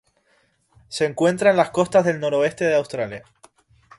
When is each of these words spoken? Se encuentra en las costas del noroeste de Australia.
Se 0.87 1.05
encuentra 1.05 1.51
en 1.51 1.57
las 1.57 1.69
costas 1.69 2.03
del 2.05 2.19
noroeste 2.19 2.65
de 2.65 2.73
Australia. 2.75 3.23